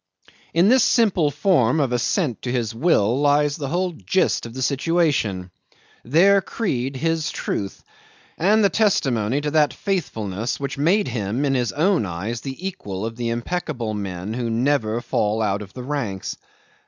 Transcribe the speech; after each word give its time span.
'In 0.55 0.67
this 0.67 0.83
simple 0.83 1.29
form 1.29 1.79
of 1.79 1.91
assent 1.91 2.41
to 2.41 2.51
his 2.51 2.73
will 2.73 3.21
lies 3.21 3.55
the 3.55 3.67
whole 3.67 3.91
gist 3.91 4.47
of 4.47 4.55
the 4.55 4.61
situation; 4.63 5.51
their 6.03 6.41
creed, 6.41 6.95
his 6.95 7.29
truth; 7.29 7.83
and 8.35 8.63
the 8.63 8.69
testimony 8.69 9.41
to 9.41 9.51
that 9.51 9.75
faithfulness 9.75 10.59
which 10.59 10.75
made 10.75 11.07
him 11.07 11.45
in 11.45 11.53
his 11.53 11.71
own 11.71 12.07
eyes 12.07 12.41
the 12.41 12.67
equal 12.67 13.05
of 13.05 13.15
the 13.15 13.29
impeccable 13.29 13.93
men 13.93 14.33
who 14.33 14.49
never 14.49 15.01
fall 15.01 15.39
out 15.39 15.61
of 15.61 15.71
the 15.73 15.83
ranks. 15.83 16.35